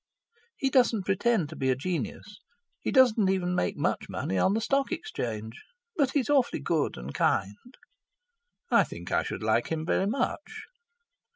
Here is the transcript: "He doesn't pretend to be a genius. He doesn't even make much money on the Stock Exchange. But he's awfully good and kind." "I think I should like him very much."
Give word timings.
"He 0.57 0.71
doesn't 0.71 1.03
pretend 1.03 1.49
to 1.49 1.55
be 1.55 1.69
a 1.69 1.75
genius. 1.75 2.39
He 2.79 2.89
doesn't 2.89 3.29
even 3.29 3.53
make 3.53 3.77
much 3.77 4.09
money 4.09 4.35
on 4.35 4.55
the 4.55 4.59
Stock 4.61 4.91
Exchange. 4.91 5.61
But 5.95 6.13
he's 6.13 6.27
awfully 6.27 6.59
good 6.59 6.97
and 6.97 7.13
kind." 7.13 7.53
"I 8.71 8.83
think 8.83 9.11
I 9.11 9.21
should 9.21 9.43
like 9.43 9.67
him 9.67 9.85
very 9.85 10.07
much." 10.07 10.63